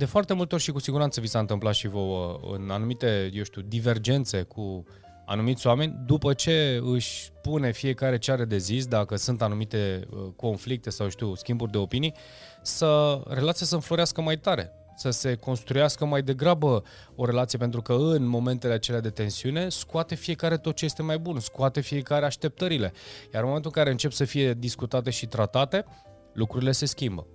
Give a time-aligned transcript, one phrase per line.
[0.00, 3.42] de foarte multe ori și cu siguranță vi s-a întâmplat și vouă în anumite, eu
[3.42, 4.84] știu, divergențe cu
[5.26, 10.18] anumiți oameni, după ce își pune fiecare ce are de zis, dacă sunt anumite uh,
[10.36, 12.14] conflicte sau, știu, schimburi de opinii,
[12.62, 16.82] să relația să înflorească mai tare, să se construiască mai degrabă
[17.14, 21.18] o relație, pentru că în momentele acelea de tensiune scoate fiecare tot ce este mai
[21.18, 22.92] bun, scoate fiecare așteptările.
[23.32, 25.84] Iar în momentul în care încep să fie discutate și tratate,
[26.32, 27.26] lucrurile se schimbă.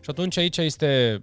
[0.00, 1.22] Și atunci aici este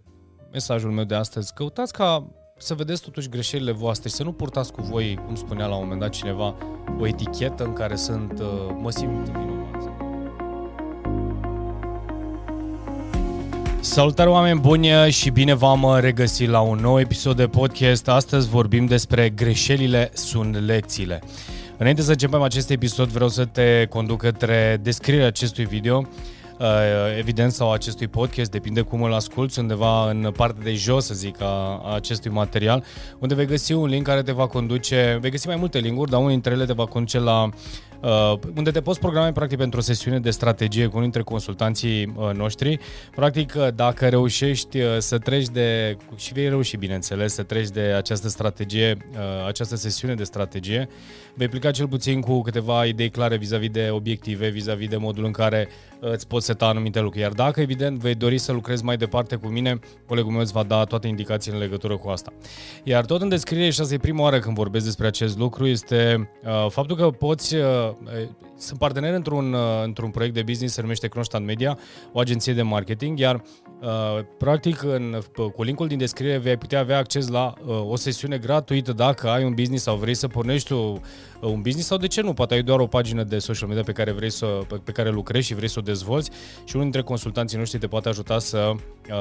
[0.51, 1.53] mesajul meu de astăzi.
[1.53, 2.27] Căutați ca
[2.57, 5.81] să vedeți totuși greșelile voastre și să nu purtați cu voi, cum spunea la un
[5.81, 6.55] moment dat cineva,
[6.99, 8.47] o etichetă în care sunt uh,
[8.81, 9.87] mă simt vinovați.
[13.79, 18.07] Salutare oameni buni și bine v-am regăsit la un nou episod de podcast.
[18.07, 21.21] Astăzi vorbim despre greșelile sunt lecțiile.
[21.77, 26.38] Înainte să începem acest episod, vreau să te conduc către descrierea acestui video Uh,
[27.17, 31.41] evident, sau acestui podcast, depinde cum îl asculti, undeva în partea de jos, să zic,
[31.41, 32.83] a, a acestui material,
[33.19, 36.19] unde vei găsi un link care te va conduce, vei găsi mai multe linkuri, dar
[36.19, 37.51] unul dintre ele te va conduce la uh,
[38.55, 42.29] unde te poți programa practic pentru o sesiune de strategie cu unul dintre consultanții uh,
[42.33, 42.79] noștri.
[43.15, 47.79] Practic, uh, dacă reușești uh, să treci de, și vei reuși, bineînțeles, să treci de
[47.79, 50.89] această strategie, uh, această sesiune de strategie,
[51.33, 55.31] vei pleca cel puțin cu câteva idei clare vis-a-vis de obiective, vis-a-vis de modul în
[55.31, 55.67] care
[55.99, 57.23] uh, îți poți seta anumite lucruri.
[57.23, 60.63] Iar dacă, evident, vei dori să lucrezi mai departe cu mine, colegul meu îți va
[60.63, 62.33] da toate indicațiile în legătură cu asta.
[62.83, 66.29] Iar tot în descriere, și asta e prima oară când vorbesc despre acest lucru, este
[66.43, 67.63] uh, faptul că poți, uh,
[68.57, 71.77] sunt partener într-un, uh, într-un proiect de business, se numește Kronstadt Media,
[72.11, 73.35] o agenție de marketing, iar
[73.81, 73.89] uh,
[74.37, 75.21] practic în,
[75.55, 79.43] cu linkul din descriere vei putea avea acces la uh, o sesiune gratuită dacă ai
[79.43, 81.01] un business sau vrei să pornești tu
[81.41, 83.91] un business sau de ce nu, poate ai doar o pagină de social media pe
[83.91, 86.29] care vrei să, pe, pe care lucrezi și vrei să o dezvolți
[86.63, 88.79] și unul dintre consultanții noștri te poate ajuta să, uh,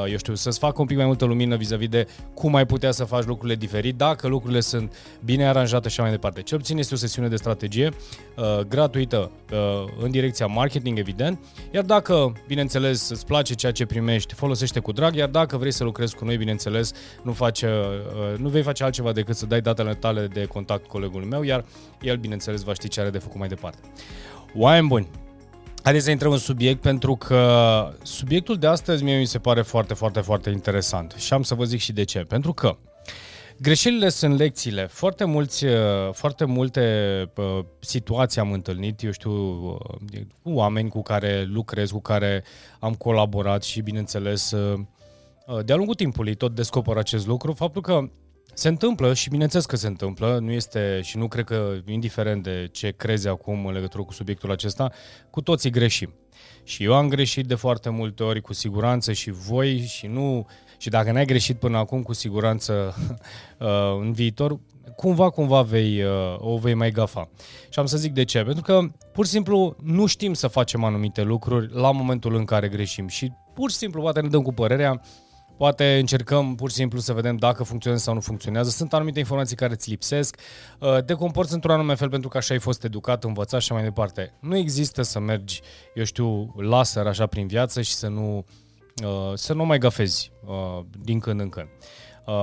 [0.08, 3.04] eu știu, să-ți facă un pic mai multă lumină vis-a-vis de cum ai putea să
[3.04, 6.42] faci lucrurile diferit, dacă lucrurile sunt bine aranjate și mai departe.
[6.42, 7.90] Ce obține este o sesiune de strategie
[8.36, 9.58] uh, gratuită uh,
[10.02, 11.38] în direcția marketing, evident,
[11.72, 15.84] iar dacă, bineînțeles, îți place ceea ce primești, folosește cu drag, iar dacă vrei să
[15.84, 16.92] lucrezi cu noi, bineînțeles,
[17.22, 21.28] nu, face, uh, nu vei face altceva decât să dai datele tale de contact colegului
[21.28, 21.64] meu, iar
[22.00, 23.78] el, bineînțeles, va ști ce are de făcut mai departe.
[24.54, 25.08] Oameni buni,
[25.88, 29.94] haideți să intrăm în subiect pentru că subiectul de astăzi mie mi se pare foarte,
[29.94, 32.18] foarte, foarte interesant și am să vă zic și de ce.
[32.18, 32.76] Pentru că
[33.60, 34.86] Greșelile sunt lecțiile.
[34.86, 35.64] Foarte, mulți,
[36.12, 36.82] foarte multe
[37.36, 42.44] uh, situații am întâlnit, eu știu, uh, cu oameni cu care lucrez, cu care
[42.78, 44.80] am colaborat și, bineînțeles, uh,
[45.64, 48.08] de-a lungul timpului tot descoper acest lucru, faptul că
[48.54, 52.68] se întâmplă și bineînțeles că se întâmplă, nu este și nu cred că, indiferent de
[52.72, 54.92] ce crezi acum în legătură cu subiectul acesta,
[55.30, 56.14] cu toții greșim.
[56.62, 60.46] Și eu am greșit de foarte multe ori, cu siguranță și voi și nu...
[60.78, 62.94] Și dacă n-ai greșit până acum, cu siguranță
[63.58, 63.68] uh,
[64.00, 64.60] în viitor,
[64.96, 67.28] cumva, cumva vei, uh, o vei mai gafa.
[67.68, 68.42] Și am să zic de ce.
[68.42, 68.80] Pentru că
[69.12, 73.08] pur și simplu nu știm să facem anumite lucruri la momentul în care greșim.
[73.08, 75.00] Și pur și simplu poate ne dăm cu părerea
[75.58, 78.70] Poate încercăm pur și simplu să vedem dacă funcționează sau nu funcționează.
[78.70, 80.36] Sunt anumite informații care îți lipsesc.
[80.78, 83.82] Uh, te comporți într-un anume fel pentru că așa ai fost educat, învățat și mai
[83.82, 84.34] departe.
[84.40, 85.60] Nu există să mergi,
[85.94, 88.44] eu știu, laser așa prin viață și să nu,
[89.04, 91.68] uh, să nu mai gafezi uh, din când în când.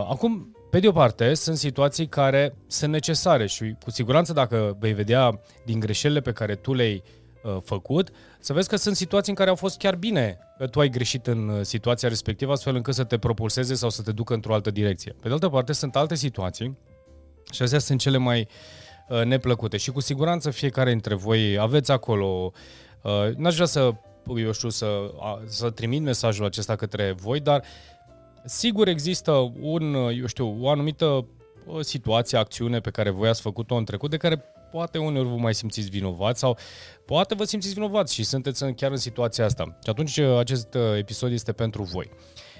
[0.10, 4.94] Acum, pe de o parte, sunt situații care sunt necesare și cu siguranță dacă vei
[4.94, 7.25] vedea din greșelile pe care tu le-ai Uh,
[7.64, 10.90] făcut, să vezi că sunt situații în care au fost chiar bine că tu ai
[10.90, 14.54] greșit în uh, situația respectivă, astfel încât să te propulseze sau să te ducă într-o
[14.54, 15.16] altă direcție.
[15.22, 16.78] Pe de altă parte, sunt alte situații
[17.52, 18.48] și astea sunt cele mai
[19.10, 22.52] uh, neplăcute și cu siguranță fiecare dintre voi aveți acolo,
[23.36, 23.94] n-aș vrea să,
[24.38, 24.88] eu știu, să,
[25.46, 27.64] să trimit mesajul acesta către voi, dar
[28.46, 31.28] sigur există un, eu știu, o anumită
[31.82, 35.54] situație, acțiune pe care voi ați făcut-o în trecut, de care poate uneori vă mai
[35.54, 36.58] simțiți vinovați sau
[37.06, 39.64] poate vă simțiți vinovați și sunteți în, chiar în situația asta.
[39.84, 42.10] Și atunci uh, acest uh, episod este pentru voi.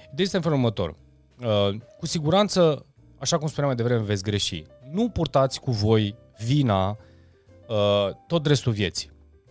[0.02, 0.96] Ideea este în felul următor.
[1.40, 2.86] Uh, cu siguranță,
[3.18, 4.64] așa cum spuneam mai devreme, veți greși.
[4.90, 6.96] Nu purtați cu voi vina
[8.26, 9.10] tot restul vieții.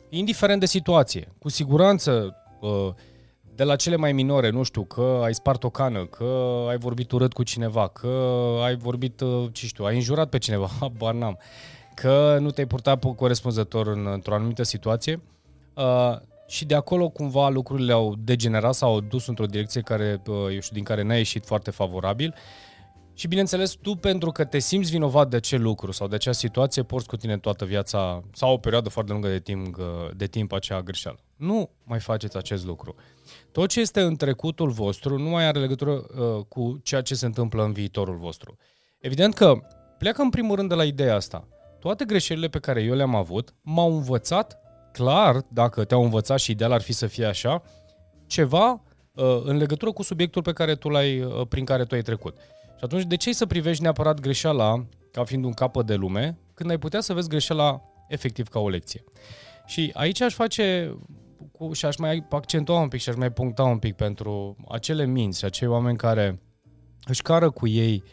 [0.10, 1.34] Indiferent de situație.
[1.40, 2.36] Cu siguranță,
[3.56, 7.12] de la cele mai minore, nu știu, că ai spart o cană, că ai vorbit
[7.12, 8.08] urât cu cineva, că
[8.64, 9.22] ai vorbit,
[9.52, 11.38] ce știu, ai înjurat pe cineva, habar n-am
[11.96, 15.22] că nu te-ai purtat corespunzător în, într-o anumită situație
[15.74, 16.16] uh,
[16.48, 20.60] și de acolo cumva lucrurile au degenerat sau au dus într-o direcție care, uh, eu
[20.60, 22.36] știu, din care n-ai ieșit foarte favorabil.
[23.18, 26.84] Și bineînțeles, tu pentru că te simți vinovat de acel lucru sau de acea situație,
[26.84, 29.78] porți cu tine toată viața sau o perioadă foarte lungă de timp,
[30.16, 31.20] de timp acea greșeală.
[31.36, 32.96] Nu mai faceți acest lucru.
[33.52, 37.26] Tot ce este în trecutul vostru nu mai are legătură uh, cu ceea ce se
[37.26, 38.58] întâmplă în viitorul vostru.
[39.00, 39.56] Evident că
[39.98, 41.48] pleacă în primul rând de la ideea asta.
[41.80, 44.60] Toate greșelile pe care eu le-am avut m-au învățat,
[44.92, 47.62] clar, dacă te-au învățat și ideal ar fi să fie așa,
[48.28, 48.82] ceva
[49.12, 52.38] uh, în legătură cu subiectul pe care tu l-ai, uh, prin care tu ai trecut.
[52.78, 56.70] Și atunci, de ce să privești neapărat greșeala ca fiind un capăt de lume, când
[56.70, 59.04] ai putea să vezi greșeala efectiv ca o lecție?
[59.66, 60.98] Și aici aș face
[61.52, 65.06] cu, și aș mai accentua un pic și aș mai puncta un pic pentru acele
[65.06, 66.42] minți și acei oameni care
[67.06, 68.04] își cară cu ei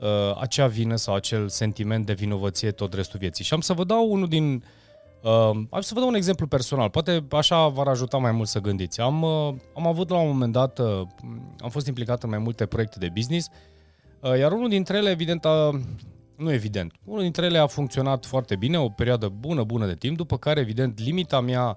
[0.00, 3.44] uh, acea vină sau acel sentiment de vinovăție tot restul vieții.
[3.44, 4.64] Și am să vă dau unul din...
[5.22, 8.58] Uh, am să vă dau un exemplu personal, poate așa v-ar ajuta mai mult să
[8.60, 9.00] gândiți.
[9.00, 11.00] Am, uh, am avut la un moment dat, uh,
[11.58, 13.73] am fost implicat în mai multe proiecte de business, uh,
[14.38, 15.70] iar unul dintre ele, evident, a,
[16.36, 20.16] nu evident, unul dintre ele a funcționat foarte bine, o perioadă bună, bună de timp,
[20.16, 21.76] după care, evident, limita mea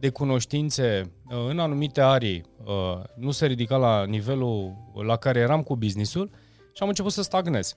[0.00, 5.62] de cunoștințe uh, în anumite arii uh, nu se ridica la nivelul la care eram
[5.62, 6.30] cu businessul
[6.72, 7.74] și am început să stagnez.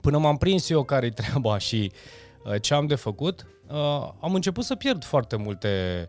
[0.00, 1.92] Până m-am prins eu care-i treaba și
[2.44, 3.46] uh, ce am de făcut,
[4.20, 6.08] am început să pierd foarte multe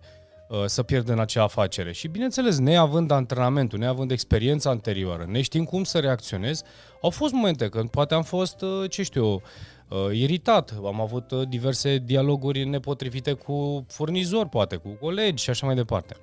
[0.65, 1.93] să pierd în acea afacere.
[1.93, 6.61] Și bineînțeles, neavând antrenamentul, neavând experiența anterioară, neștiind cum să reacționez,
[7.01, 9.41] au fost momente când poate am fost, ce știu
[9.89, 15.65] uh, iritat, am avut uh, diverse dialoguri nepotrivite cu furnizori, poate, cu colegi și așa
[15.65, 16.15] mai departe.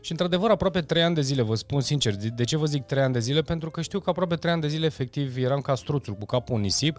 [0.00, 3.02] Și într-adevăr, aproape 3 ani de zile, vă spun sincer, de ce vă zic 3
[3.02, 3.40] ani de zile?
[3.40, 6.54] Pentru că știu că aproape 3 ani de zile, efectiv, eram ca struțul cu capul
[6.54, 6.98] în nisip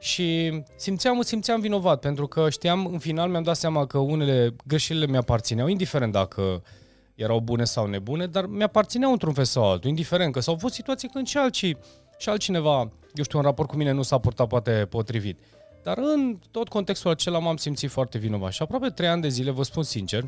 [0.00, 5.06] și simțeam, simțeam vinovat, pentru că știam, în final mi-am dat seama că unele greșelile
[5.06, 6.62] mi-aparțineau, indiferent dacă
[7.14, 11.08] erau bune sau nebune, dar mi-aparțineau într-un fel sau altul, indiferent că s-au fost situații
[11.08, 11.78] când și alții
[12.18, 12.78] și altcineva,
[13.14, 15.38] eu știu, în raport cu mine nu s-a purtat poate potrivit.
[15.82, 19.50] Dar în tot contextul acela m-am simțit foarte vinovat și aproape trei ani de zile,
[19.50, 20.24] vă spun sincer,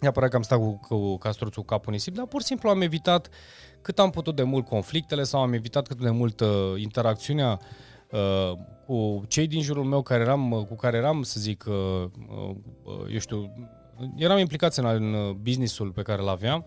[0.00, 3.28] neapărat că am stat cu, cu castruțul capul nisip, dar pur și simplu am evitat
[3.82, 7.60] cât am putut de mult conflictele sau am evitat cât de mult uh, interacțiunea
[8.12, 11.74] uh, cu cei din jurul meu care eram, uh, cu care eram, să zic, uh,
[12.82, 13.52] uh, eu știu,
[14.16, 16.64] eram implicați în, în businessul pe care îl aveam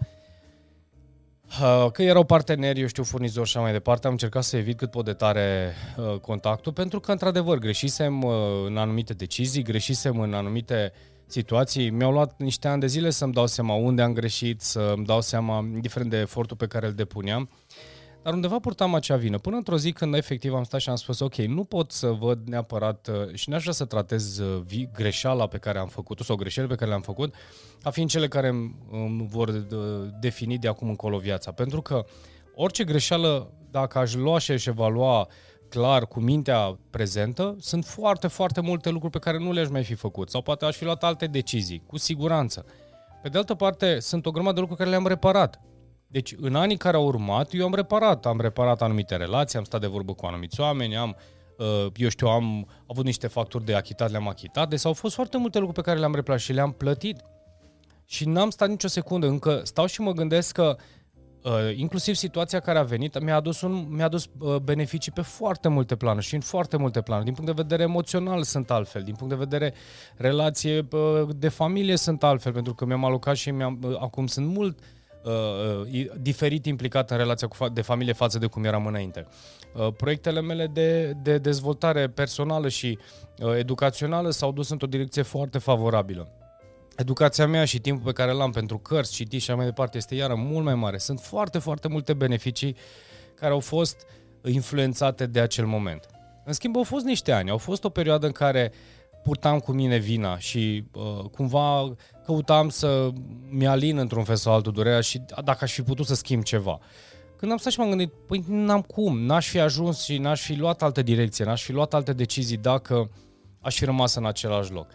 [1.62, 4.78] Uh, că erau parteneri, eu știu, furnizori și așa mai departe, am încercat să evit
[4.78, 8.34] cât pot de tare uh, contactul, pentru că, într-adevăr, greșisem uh,
[8.66, 10.92] în anumite decizii, greșisem în anumite
[11.26, 11.90] situații.
[11.90, 15.58] Mi-au luat niște ani de zile să-mi dau seama unde am greșit, să-mi dau seama,
[15.58, 17.50] indiferent de efortul pe care îl depuneam.
[18.26, 19.38] Dar undeva purtam acea vină.
[19.38, 22.48] Până într-o zi când efectiv am stat și am spus, ok, nu pot să văd
[22.48, 26.72] neapărat uh, și n-aș vrea să tratez uh, greșeala pe care am făcut-o sau greșelile
[26.72, 27.34] pe care le-am făcut,
[27.84, 28.48] ca fiind cele care
[28.92, 29.60] îmi vor uh,
[30.20, 31.52] defini de acum încolo viața.
[31.52, 32.06] Pentru că
[32.56, 35.28] orice greșeală, dacă aș lua și aș evalua
[35.70, 39.94] clar cu mintea prezentă, sunt foarte, foarte multe lucruri pe care nu le-aș mai fi
[39.94, 42.66] făcut sau poate aș fi luat alte decizii, cu siguranță.
[43.22, 45.60] Pe de altă parte, sunt o grămadă de lucruri care le-am reparat.
[46.08, 48.26] Deci, în anii care au urmat, eu am reparat.
[48.26, 51.16] Am reparat anumite relații, am stat de vorbă cu anumiți oameni, am,
[51.58, 54.70] uh, eu știu, am avut niște facturi de achitat, le-am achitat.
[54.70, 57.22] Deci au fost foarte multe lucruri pe care le-am replat și le-am plătit.
[58.06, 59.28] Și n-am stat nicio secundă.
[59.28, 60.78] Încă stau și mă gândesc că
[61.44, 65.68] uh, inclusiv situația care a venit mi-a adus, un, mi-a adus uh, beneficii pe foarte
[65.68, 67.26] multe planuri și în foarte multe planuri.
[67.26, 69.74] Din punct de vedere emoțional sunt altfel, din punct de vedere
[70.16, 70.88] relație
[71.36, 74.86] de familie sunt altfel, pentru că mi-am alocat și mi-am, acum sunt mult uh,
[76.18, 79.28] diferit implicat în relația cu fa- de familie față de cum eram înainte.
[79.74, 82.98] Uh, proiectele mele de, de dezvoltare personală și
[83.40, 86.32] uh, educațională s-au dus într-o direcție foarte favorabilă.
[86.96, 90.16] Educația mea și timpul pe care l-am pentru cărți, citi și așa mai departe este
[90.16, 90.98] iară mult mai mare.
[90.98, 92.76] Sunt foarte, foarte multe beneficii
[93.36, 94.06] care au fost
[94.44, 96.06] influențate de acel moment.
[96.46, 98.72] În schimb, au fost niște ani, au fost o perioadă în care
[99.26, 103.10] purtam cu mine vina și uh, cumva căutam să
[103.50, 106.80] mi-alin într-un fel sau altul durerea și dacă aș fi putut să schimb ceva.
[107.38, 110.56] Când am stat și m-am gândit, păi n-am cum, n-aș fi ajuns și n-aș fi
[110.56, 113.10] luat altă direcție, n-aș fi luat alte decizii dacă
[113.62, 114.88] aș fi rămas în același loc.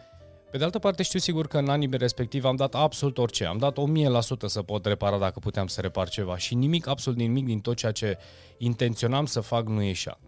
[0.50, 3.58] Pe de altă parte știu sigur că în anii respectiv am dat absolut orice, am
[3.58, 7.60] dat 1000% să pot repara dacă puteam să repar ceva și nimic, absolut nimic din
[7.60, 8.18] tot ceea ce
[8.58, 10.18] intenționam să fac nu ieșea.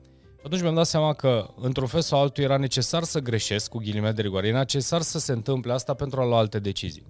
[0.45, 4.13] Atunci mi-am dat seama că, într-un fel sau altul, era necesar să greșesc, cu ghilimele
[4.13, 7.07] de rigoare, era necesar să se întâmple asta pentru a lua alte decizii.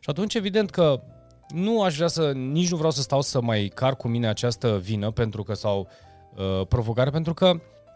[0.00, 1.02] Și atunci, evident că
[1.48, 4.78] nu aș vrea să, nici nu vreau să stau să mai car cu mine această
[4.78, 5.88] vină pentru că sau
[6.36, 7.46] uh, provocare, pentru că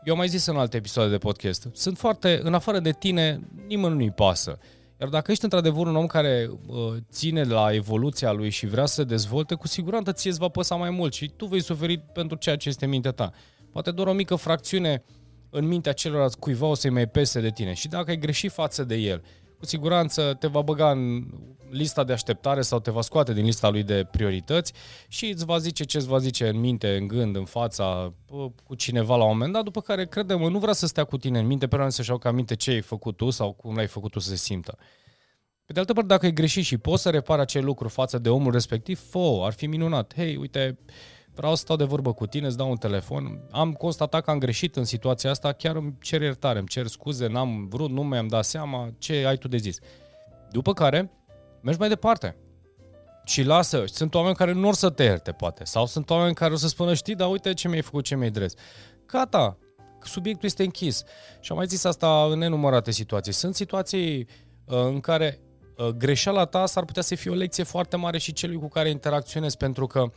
[0.04, 3.48] eu am mai zis în alte episoade de podcast, sunt foarte, în afară de tine,
[3.66, 4.58] nimeni nu-i pasă.
[5.00, 6.76] Iar dacă ești într-adevăr un om care uh,
[7.10, 10.74] ține la evoluția lui și vrea să se dezvolte, cu siguranță ție îți va păsa
[10.74, 13.32] mai mult și tu vei suferi pentru ceea ce este mintea ta.
[13.72, 15.04] Poate doar o mică fracțiune
[15.50, 17.72] în mintea celorlalți cuiva o să-i mai pese de tine.
[17.72, 19.22] Și dacă ai greșit față de el,
[19.58, 21.24] cu siguranță te va băga în
[21.70, 24.72] lista de așteptare sau te va scoate din lista lui de priorități
[25.08, 28.14] și îți va zice ce îți va zice în minte, în gând, în fața,
[28.64, 31.38] cu cineva la un moment dat, după care, crede-mă, nu vrea să stea cu tine
[31.38, 34.10] în minte, pe să-și iau ca minte ce ai făcut tu sau cum l-ai făcut
[34.10, 34.78] tu să se simtă.
[35.64, 38.28] Pe de altă parte, dacă ai greșit și poți să repari acel lucru față de
[38.28, 40.12] omul respectiv, fă ar fi minunat.
[40.14, 40.78] Hei, uite,
[41.34, 43.46] vreau să stau de vorbă cu tine, îți dau un telefon.
[43.50, 47.26] Am constatat că am greșit în situația asta, chiar îmi cer iertare, îmi cer scuze,
[47.26, 49.78] n-am vrut, nu mi-am dat seama, ce ai tu de zis.
[50.50, 51.10] După care,
[51.60, 52.36] mergi mai departe.
[53.24, 55.64] Și lasă, sunt oameni care nu or să te ierte, poate.
[55.64, 58.30] Sau sunt oameni care o să spună, știi, dar uite ce mi-ai făcut, ce mi-ai
[58.30, 58.54] dres.
[59.06, 59.58] Gata,
[60.02, 61.04] subiectul este închis.
[61.40, 63.32] Și am mai zis asta în nenumărate situații.
[63.32, 64.18] Sunt situații
[64.64, 65.40] uh, în care
[65.76, 68.90] uh, greșeala ta s-ar putea să fie o lecție foarte mare și celui cu care
[68.90, 70.10] interacționezi, pentru că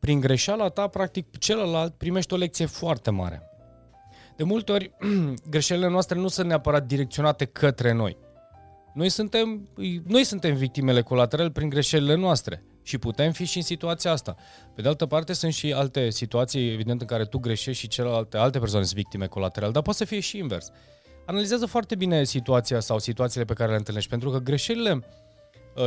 [0.00, 3.42] prin greșeala ta, practic, celălalt primește o lecție foarte mare.
[4.36, 4.90] De multe ori,
[5.50, 8.16] greșelile noastre nu sunt neapărat direcționate către noi.
[8.94, 9.68] Noi suntem,
[10.06, 14.36] noi suntem victimele colaterale prin greșelile noastre și putem fi și în situația asta.
[14.74, 18.36] Pe de altă parte, sunt și alte situații, evident, în care tu greșești și celelalte
[18.36, 20.70] alte persoane sunt victime colaterale, dar poate să fie și invers.
[21.26, 25.02] Analizează foarte bine situația sau situațiile pe care le întâlnești, pentru că greșelile uh,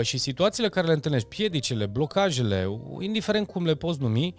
[0.02, 4.36] și situațiile care le întâlnești, piedicile, blocajele, indiferent cum le poți numi,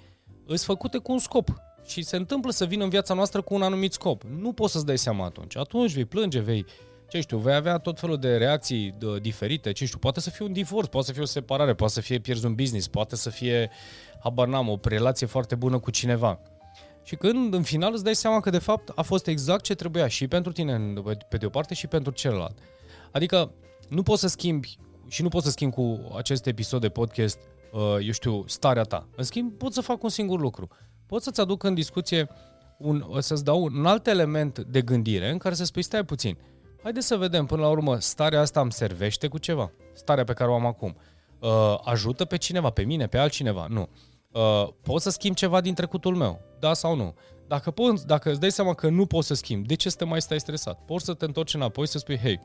[0.46, 1.48] sunt făcute cu un scop.
[1.86, 4.22] Și se întâmplă să vină în viața noastră cu un anumit scop.
[4.22, 5.56] Nu poți să-ți dai seama atunci.
[5.56, 6.66] Atunci vei plânge, vei
[7.08, 10.44] ce știu, vei avea tot felul de reacții de, diferite, ce știu, poate să fie
[10.44, 13.30] un divorț, poate să fie o separare, poate să fie pierzi un business, poate să
[13.30, 13.70] fie,
[14.22, 16.40] habar n-am, o relație foarte bună cu cineva.
[17.02, 20.08] Și când în final îți dai seama că de fapt a fost exact ce trebuia
[20.08, 20.92] și pentru tine
[21.28, 22.58] pe de o parte și pentru celălalt.
[23.10, 23.52] Adică
[23.88, 27.38] nu poți să schimbi și nu poți să schimbi cu acest episod de podcast,
[27.72, 29.08] uh, eu știu, starea ta.
[29.16, 30.68] În schimb, pot să fac un singur lucru.
[31.06, 32.28] Pot să-ți aduc în discuție
[32.78, 36.54] un, să-ți dau un alt element de gândire în care să spui, stai puțin, uh,
[36.84, 39.72] Haideți să vedem, până la urmă, starea asta îmi servește cu ceva.
[39.92, 40.96] Starea pe care o am acum.
[41.38, 43.66] Uh, ajută pe cineva, pe mine, pe altcineva?
[43.68, 43.88] Nu.
[44.32, 46.40] Uh, pot să schimb ceva din trecutul meu?
[46.58, 47.14] Da sau nu?
[47.46, 50.04] Dacă, poți, dacă îți dai seama că nu poți să schimbi, de ce să te
[50.04, 50.84] mai stai stresat?
[50.84, 52.40] Poți să te întorci înapoi să spui, hei,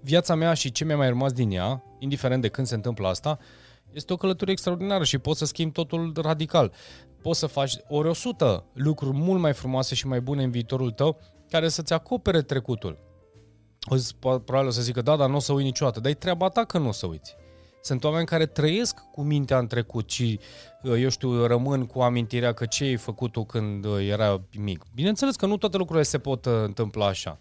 [0.00, 3.38] viața mea și ce mi-a mai rămas din ea, indiferent de când se întâmplă asta,
[3.92, 6.72] este o călătorie extraordinară și poți să schimbi totul radical.
[7.22, 11.20] Poți să faci ori 100 lucruri mult mai frumoase și mai bune în viitorul tău
[11.50, 13.08] care să-ți acopere trecutul
[13.88, 16.00] o să, probabil o să zică, da, dar nu o să uit niciodată.
[16.00, 17.36] Dar e treaba ta că nu o să uiți.
[17.82, 20.40] Sunt oameni care trăiesc cu mintea în trecut și,
[20.82, 24.84] uh, eu știu, rămân cu amintirea că ce ai făcut tu când uh, era mic.
[24.94, 27.38] Bineînțeles că nu toate lucrurile se pot uh, întâmpla așa.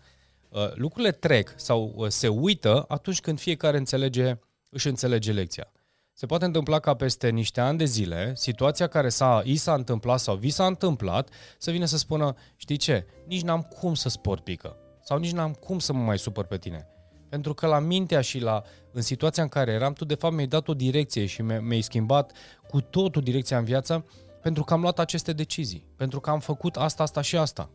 [0.73, 4.39] Lucrurile trec sau se uită atunci când fiecare înțelege,
[4.69, 5.71] își înțelege lecția.
[6.13, 10.19] Se poate întâmpla ca peste niște ani de zile, situația care s-a, i s-a întâmplat
[10.19, 14.43] sau vi s-a întâmplat, să vină să spună, știi ce, nici n-am cum să sport
[14.43, 16.87] pică sau nici n-am cum să mă mai supăr pe tine.
[17.29, 20.47] Pentru că la mintea și la, în situația în care eram, tu de fapt mi-ai
[20.47, 22.31] dat o direcție și mi-ai schimbat
[22.67, 24.05] cu totul direcția în viață
[24.41, 27.69] pentru că am luat aceste decizii, pentru că am făcut asta, asta și asta.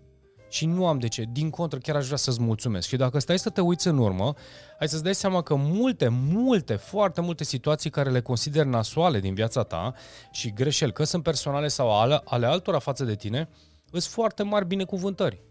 [0.54, 2.88] Și nu am de ce, din contră, chiar aș vrea să-ți mulțumesc.
[2.88, 4.34] Și dacă stai să te uiți în urmă,
[4.78, 9.34] ai să-ți dai seama că multe, multe, foarte multe situații care le consider nasoale din
[9.34, 9.94] viața ta
[10.30, 13.48] și greșeli, că sunt personale sau ale, ale altora față de tine,
[13.90, 15.42] sunt foarte mari binecuvântări.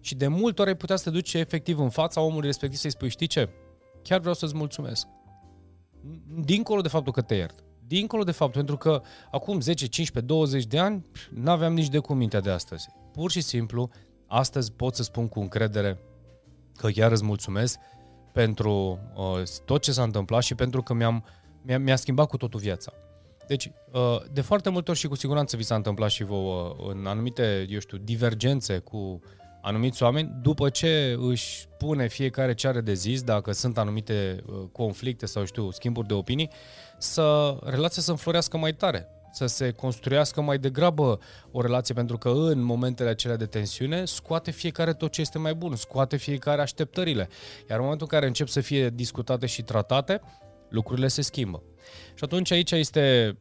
[0.00, 2.90] Și de multe ori ai putea să te duci efectiv în fața omului respectiv să-i
[2.90, 3.48] spui, știi ce?
[4.02, 5.06] Chiar vreau să-ți mulțumesc.
[6.44, 7.64] Dincolo de faptul că te iert.
[7.86, 12.16] Dincolo de faptul, pentru că acum 10, 15, 20 de ani n-aveam nici de cum
[12.16, 12.88] mintea de astăzi.
[13.12, 13.90] Pur și simplu,
[14.30, 15.98] astăzi pot să spun cu încredere
[16.76, 17.78] că chiar îți mulțumesc
[18.32, 21.24] pentru uh, tot ce s-a întâmplat și pentru că mi-am,
[21.62, 22.92] mi-a, mi-a schimbat cu totul viața.
[23.46, 27.06] Deci, uh, de foarte multe ori și cu siguranță vi s-a întâmplat și vouă în
[27.06, 29.20] anumite, eu știu, divergențe cu
[29.62, 34.62] anumiți oameni, după ce își pune fiecare ce are de zis, dacă sunt anumite uh,
[34.72, 36.50] conflicte sau știu, schimburi de opinii,
[36.98, 41.18] să relația să înflorească mai tare, să se construiască mai degrabă
[41.50, 45.54] o relație, pentru că în momentele acelea de tensiune scoate fiecare tot ce este mai
[45.54, 47.28] bun, scoate fiecare așteptările.
[47.68, 50.20] Iar în momentul în care încep să fie discutate și tratate,
[50.68, 51.62] lucrurile se schimbă.
[52.14, 53.36] Și atunci aici este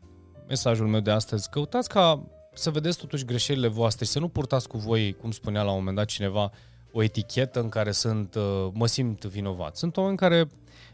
[0.48, 1.50] mesajul meu de astăzi.
[1.50, 5.62] Căutați ca să vedeți totuși greșelile voastre și să nu purtați cu voi, cum spunea
[5.62, 6.52] la un moment dat cineva,
[6.92, 9.78] o etichetă în care sunt, uh, mă simt vinovat.
[9.78, 10.50] Sunt oameni care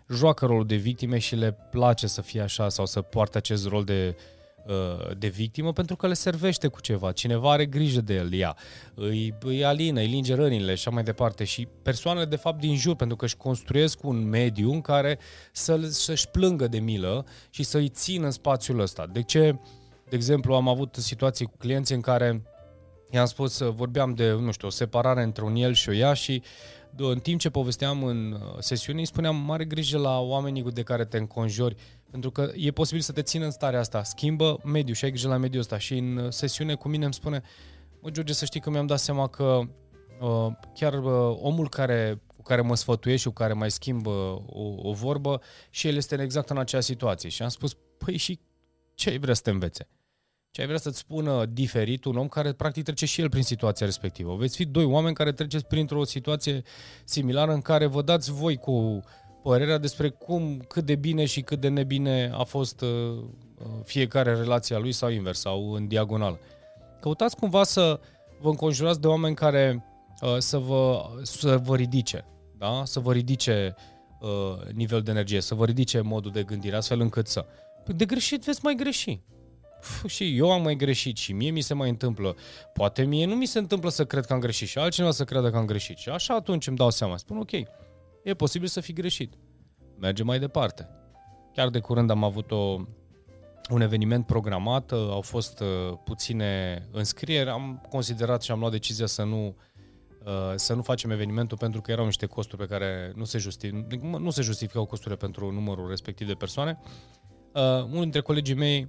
[0.09, 3.83] joacă rolul de victime și le place să fie așa sau să poarte acest rol
[3.83, 4.34] de, uh,
[5.17, 7.11] de victimă pentru că le servește cu ceva.
[7.11, 8.55] Cineva are grijă de el, ea,
[8.93, 11.43] îi, îi alină, îi linge rănile și așa mai departe.
[11.43, 15.19] Și persoanele, de fapt, din jur, pentru că își construiesc un mediu în care
[15.51, 19.07] să, să-și plângă de milă și să-i țină în spațiul ăsta.
[19.11, 19.55] De ce?
[20.09, 22.43] De exemplu, am avut situații cu clienți în care
[23.11, 26.41] i-am spus, vorbeam de, nu știu, o separare între un el și o ea și
[26.97, 31.05] în timp ce povesteam în uh, sesiune, îi spuneam, mare grijă la oamenii de care
[31.05, 31.75] te înconjori,
[32.11, 34.03] pentru că e posibil să te țină în starea asta.
[34.03, 35.77] Schimbă mediul și ai grijă la mediul ăsta.
[35.77, 37.41] Și în uh, sesiune cu mine îmi spune,
[38.01, 39.61] mă, George, să știi că mi-am dat seama că
[40.21, 44.89] uh, chiar uh, omul care, cu care mă sfătuiești și cu care mai schimbă o,
[44.89, 47.29] o vorbă, și el este exact în acea situație.
[47.29, 48.39] Și am spus, păi și
[48.93, 49.87] ce ai vrea să te învețe?
[50.55, 53.85] Ce ai vrea să-ți spună diferit un om care practic trece și el prin situația
[53.85, 54.35] respectivă.
[54.35, 56.63] Veți fi doi oameni care treceți printr-o situație
[57.03, 59.03] similară în care vă dați voi cu
[59.43, 64.33] părerea despre cum, cât de bine și cât de nebine a fost uh, uh fiecare
[64.33, 66.39] relația lui sau invers, sau în diagonal.
[66.99, 67.99] Căutați cumva să
[68.41, 69.85] vă înconjurați de oameni care
[70.21, 72.25] uh, să, vă, să vă ridice,
[72.57, 72.81] da?
[72.85, 73.75] să vă ridice
[74.21, 77.45] uh, nivel de energie, să vă ridice modul de gândire, astfel încât să...
[77.95, 79.21] De greșit veți mai greși
[80.05, 82.35] și eu am mai greșit și mie mi se mai întâmplă.
[82.73, 85.49] Poate mie nu mi se întâmplă să cred că am greșit și altcineva să creadă
[85.49, 85.97] că am greșit.
[85.97, 87.17] Și așa atunci îmi dau seama.
[87.17, 87.51] Spun, ok,
[88.23, 89.33] e posibil să fi greșit.
[89.99, 90.89] Mergem mai departe.
[91.53, 92.81] Chiar de curând am avut o,
[93.69, 99.23] un eveniment programat, au fost uh, puține înscrieri, am considerat și am luat decizia să
[99.23, 99.55] nu
[100.25, 104.01] uh, să nu facem evenimentul pentru că erau niște costuri pe care nu se, justific,
[104.01, 106.79] nu se justificau costurile pentru numărul respectiv de persoane.
[107.53, 108.87] Uh, unul dintre colegii mei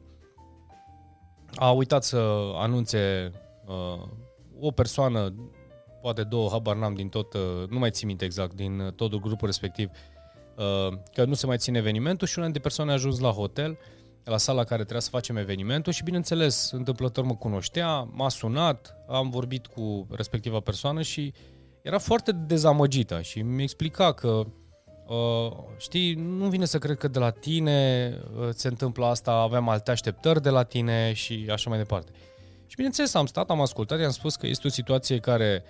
[1.57, 3.31] a uitat să anunțe
[3.67, 4.03] uh,
[4.61, 5.35] o persoană,
[6.01, 9.21] poate două, habar n-am din tot, uh, nu mai țin minte exact, din uh, totul
[9.21, 9.91] grupul respectiv,
[10.57, 13.79] uh, că nu se mai ține evenimentul și una dintre persoane a ajuns la hotel,
[14.25, 19.31] la sala care trebuia să facem evenimentul și bineînțeles, întâmplător mă cunoștea, m-a sunat, am
[19.31, 21.33] vorbit cu respectiva persoană și
[21.83, 24.47] era foarte dezamăgită și mi explica că
[25.09, 28.11] uh, Uh, știi, nu vine să cred că de la tine
[28.41, 32.11] uh, se întâmplă asta, aveam alte așteptări de la tine și așa mai departe.
[32.67, 35.65] Și bineînțeles am stat, am ascultat, i-am spus că este o situație care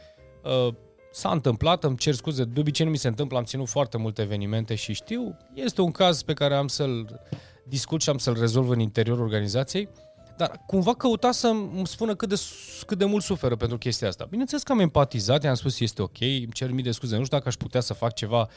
[0.45, 0.75] uh,
[1.13, 4.23] s-a întâmplat, îmi cer scuze, de obicei nu mi se întâmplă, am ținut foarte multe
[4.23, 7.21] evenimente și știu, este un caz pe care am să-l
[7.65, 9.89] discut și am să-l rezolv în interiorul organizației.
[9.93, 12.41] Uh, dar cumva căuta să îmi spună cât de,
[12.87, 14.27] cât de mult suferă pentru chestia asta.
[14.31, 17.37] Bineînțeles că am empatizat, i-am spus este ok, îmi cer mii de scuze, nu știu
[17.37, 18.49] dacă aș putea să fac ceva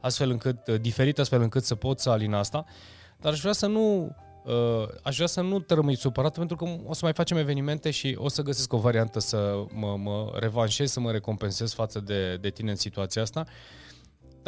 [0.00, 2.64] astfel încât, uh, diferit astfel încât să pot să alin asta,
[3.20, 6.64] dar aș vrea să nu Uh, aș vrea să nu te rămâi supărat pentru că
[6.86, 10.90] o să mai facem evenimente și o să găsesc o variantă să mă, mă revanșez,
[10.90, 13.44] să mă recompensez față de, de tine în situația asta.
[13.46, 13.87] Uh,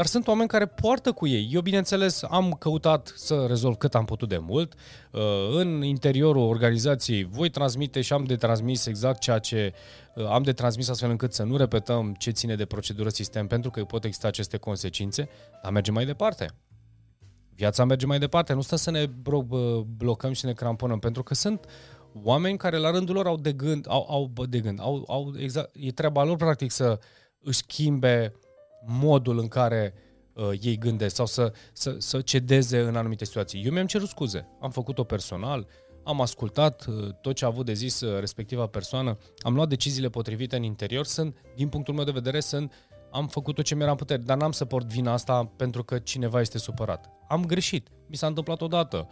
[0.00, 1.48] dar sunt oameni care poartă cu ei.
[1.52, 4.74] Eu, bineînțeles, am căutat să rezolv cât am putut de mult.
[5.10, 9.72] Uh, în interiorul organizației voi transmite și am de transmis exact ceea ce
[10.14, 13.70] uh, am de transmis astfel încât să nu repetăm ce ține de procedură sistem, pentru
[13.70, 15.28] că pot exista aceste consecințe,
[15.62, 16.46] dar mergem mai departe.
[17.54, 19.06] Viața merge mai departe, nu stă să ne
[19.96, 21.64] blocăm și ne cramponăm, pentru că sunt
[22.22, 25.70] oameni care la rândul lor au de gând, au, au de gând, au, au exact,
[25.72, 26.98] e treaba lor practic să
[27.42, 28.49] își schimbe uh,
[28.86, 29.94] modul în care
[30.32, 33.64] uh, ei gândesc sau să, să, să cedeze în anumite situații.
[33.64, 35.66] Eu mi-am cerut scuze, am făcut-o personal,
[36.04, 40.08] am ascultat uh, tot ce a avut de zis uh, respectiva persoană, am luat deciziile
[40.08, 42.72] potrivite în interior, sunt, din punctul meu de vedere, sunt,
[43.12, 45.98] am făcut tot ce mi-era în putere, dar n-am să port vina asta pentru că
[45.98, 47.10] cineva este supărat.
[47.28, 49.08] Am greșit, mi s-a întâmplat odată.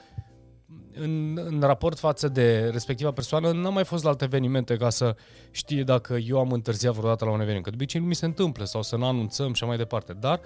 [0.93, 5.17] În, în raport față de respectiva persoană, n-am mai fost la alte evenimente ca să
[5.51, 7.65] știe dacă eu am întârziat vreodată la un eveniment.
[7.65, 10.13] Că de obicei nu mi se întâmplă sau să nu anunțăm și mai departe.
[10.13, 10.41] Dar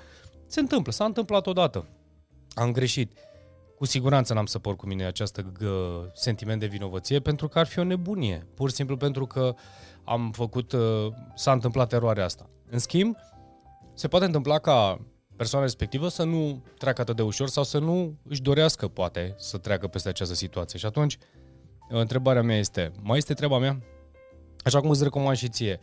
[0.47, 1.89] se întâmplă, s-a întâmplat odată.
[2.55, 3.13] Am greșit.
[3.77, 7.67] Cu siguranță n-am să por cu mine această gă, sentiment de vinovăție pentru că ar
[7.67, 8.47] fi o nebunie.
[8.55, 9.55] Pur și simplu pentru că
[10.05, 12.51] am făcut, uh, s-a întâmplat eroarea asta.
[12.71, 13.17] În schimb,
[13.95, 15.01] se poate întâmpla ca
[15.43, 19.59] persoana respectivă să nu treacă atât de ușor sau să nu își dorească, poate, să
[19.59, 20.79] treacă peste această situație.
[20.79, 21.19] Și atunci,
[21.89, 23.83] întrebarea mea este, mai este treaba mea?
[24.65, 25.81] Așa cum îți recomand și ție,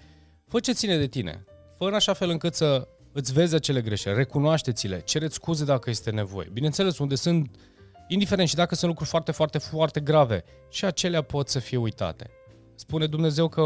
[0.48, 1.46] fă ce ține de tine.
[1.78, 6.12] Fă în așa fel încât să îți vezi acele greșeli, recunoașteți-le, cereți scuze dacă este
[6.12, 6.50] nevoie.
[6.54, 7.56] Bineînțeles, unde sunt,
[8.08, 12.30] indiferent și dacă sunt lucruri foarte, foarte, foarte grave, și acelea pot să fie uitate.
[12.76, 13.66] Spune Dumnezeu că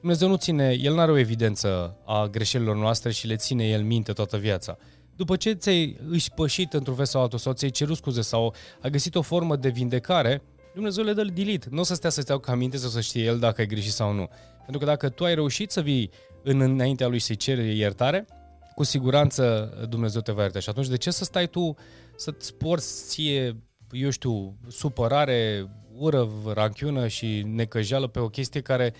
[0.00, 3.82] Dumnezeu nu ține, El nu are o evidență a greșelilor noastre și le ține El
[3.82, 4.78] minte toată viața
[5.20, 5.98] după ce ți-ai
[6.34, 9.68] pășit într-un fel sau altul sau ți-ai cerut scuze sau a găsit o formă de
[9.68, 10.42] vindecare,
[10.74, 11.66] Dumnezeu le dă delete.
[11.70, 13.92] Nu o să stea să stea ca minte sau să știe El dacă ai greșit
[13.92, 14.28] sau nu.
[14.60, 16.10] Pentru că dacă tu ai reușit să vii
[16.42, 18.26] în înaintea Lui să-i ceri iertare,
[18.74, 20.58] cu siguranță Dumnezeu te va ierta.
[20.58, 21.74] Și atunci de ce să stai tu
[22.16, 23.56] să-ți porți ție,
[23.90, 28.94] eu știu, supărare, ură, ranchiună și necăjeală pe o chestie care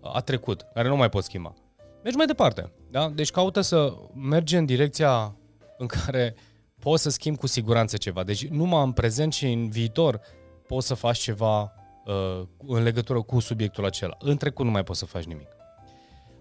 [0.00, 1.54] a trecut, care nu mai poți schimba.
[2.02, 2.72] Mergi mai departe.
[2.90, 3.08] Da?
[3.14, 5.37] Deci caută să mergi în direcția
[5.78, 6.34] în care
[6.78, 8.22] poți să schimbi cu siguranță ceva.
[8.24, 10.20] Deci numai în prezent și în viitor
[10.66, 11.72] poți să faci ceva
[12.06, 14.16] uh, în legătură cu subiectul acela.
[14.18, 15.48] În trecut nu mai poți să faci nimic.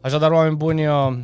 [0.01, 1.17] Așadar, oameni buni, uh,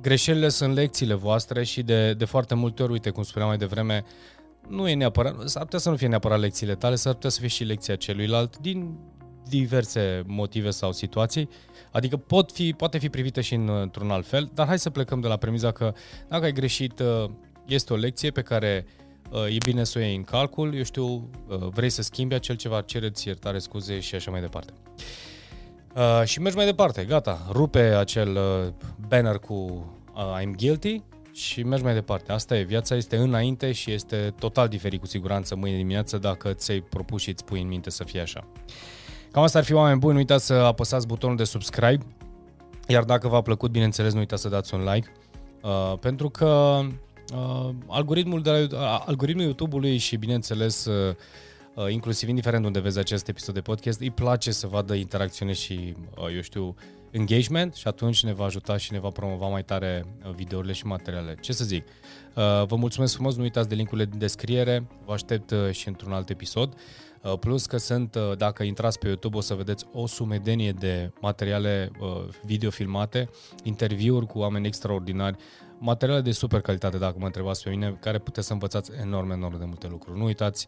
[0.00, 4.04] greșelile sunt lecțiile voastre și de, de foarte multe ori, uite, cum spuneam mai devreme,
[4.68, 7.48] nu e neapărat, s-ar putea să nu fie neapărat lecțiile tale, s-ar putea să fie
[7.48, 8.98] și lecția celuilalt din
[9.48, 11.48] diverse motive sau situații.
[11.92, 15.20] Adică pot fi, poate fi privită și în, într-un alt fel, dar hai să plecăm
[15.20, 15.94] de la premiza că
[16.28, 17.24] dacă ai greșit, uh,
[17.66, 18.86] este o lecție pe care
[19.30, 22.56] uh, e bine să o iei în calcul, eu știu, uh, vrei să schimbi acel
[22.56, 24.72] ceva, cereți iertare, scuze și așa mai departe.
[25.96, 28.72] Uh, și mergi mai departe, gata, rupe acel uh,
[29.08, 29.54] banner cu
[30.14, 31.02] uh, I'm guilty
[31.32, 32.32] și mergi mai departe.
[32.32, 36.80] Asta e, viața este înainte și este total diferit cu siguranță mâine dimineață dacă ți-ai
[36.80, 38.44] propus și îți pui în minte să fie așa.
[39.32, 42.04] Cam asta ar fi oameni buni, nu uitați să apăsați butonul de subscribe,
[42.88, 45.12] iar dacă v-a plăcut, bineînțeles, nu uitați să dați un like,
[45.62, 46.80] uh, pentru că
[47.34, 51.14] uh, algoritmul, de la, uh, algoritmul YouTube-ului și, bineînțeles, uh,
[51.74, 55.94] uh, inclusiv indiferent unde vezi acest episod de podcast, îi place să vadă interacțiune și,
[56.18, 56.74] uh, eu știu,
[57.12, 60.86] engagement și atunci ne va ajuta și ne va promova mai tare uh, videourile și
[60.86, 61.36] materialele.
[61.40, 61.86] Ce să zic?
[61.86, 66.12] Uh, vă mulțumesc frumos, nu uitați de linkurile din descriere, vă aștept uh, și într-un
[66.12, 66.74] alt episod.
[67.40, 71.90] Plus că sunt, dacă intrați pe YouTube, o să vedeți o sumedenie de materiale
[72.44, 73.28] video filmate,
[73.62, 75.36] interviuri cu oameni extraordinari,
[75.78, 79.58] materiale de super calitate, dacă mă întrebați pe mine, care puteți să învățați enorm, enorm
[79.58, 80.18] de multe lucruri.
[80.18, 80.66] Nu uitați,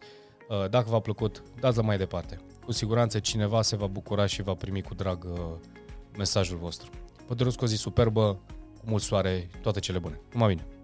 [0.69, 2.37] dacă v-a plăcut, dați-l mai departe.
[2.65, 5.27] Cu siguranță cineva se va bucura și va primi cu drag
[6.17, 6.89] mesajul vostru.
[7.27, 8.39] Vă doresc o zi superbă,
[8.79, 10.19] cu mult soare, toate cele bune.
[10.33, 10.74] Numai bine!